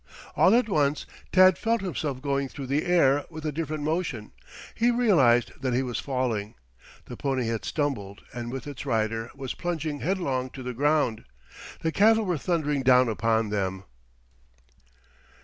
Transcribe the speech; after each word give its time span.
All 0.35 0.55
at 0.55 0.67
once 0.67 1.05
Tad 1.31 1.59
felt 1.59 1.81
himself 1.81 2.23
going 2.23 2.49
through 2.49 2.65
the 2.65 2.87
air 2.87 3.23
with 3.29 3.45
a 3.45 3.51
different 3.51 3.83
motion. 3.83 4.31
He 4.73 4.89
realized 4.89 5.51
that 5.61 5.75
he 5.75 5.83
was 5.83 5.99
falling. 5.99 6.55
The 7.05 7.15
pony 7.15 7.45
had 7.45 7.63
stumbled 7.65 8.23
and 8.33 8.51
with 8.51 8.65
its 8.65 8.83
rider 8.83 9.29
was 9.35 9.53
plunging 9.53 9.99
headlong 9.99 10.49
to 10.55 10.63
the 10.63 10.73
ground. 10.73 11.23
The 11.81 11.91
cattle 11.91 12.25
were 12.25 12.39
thundering 12.39 12.81
down 12.81 13.09
upon 13.09 13.49
them. 13.51 13.83